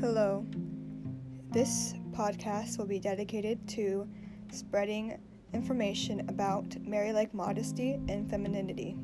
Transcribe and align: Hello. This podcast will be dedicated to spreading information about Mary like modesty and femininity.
Hello. 0.00 0.44
This 1.52 1.94
podcast 2.10 2.76
will 2.76 2.84
be 2.84 2.98
dedicated 2.98 3.66
to 3.68 4.06
spreading 4.52 5.18
information 5.54 6.28
about 6.28 6.76
Mary 6.82 7.14
like 7.14 7.32
modesty 7.32 7.94
and 8.06 8.28
femininity. 8.28 8.98